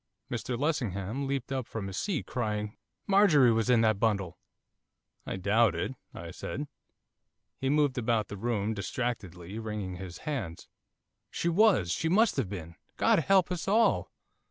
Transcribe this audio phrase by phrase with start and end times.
[0.31, 4.39] Mr Lessingham leaped up from his seat, crying, 'Marjorie was in that bundle!'
[5.27, 6.67] 'I doubt it,' I said.
[7.59, 10.67] He moved about the room distractedly, wringing his hands.
[11.29, 11.91] 'She was!
[11.91, 12.77] she must have been!
[12.97, 14.09] God help us all!